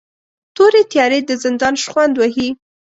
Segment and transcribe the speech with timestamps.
[0.55, 2.49] تورې تیارې د زندان شخوند وهي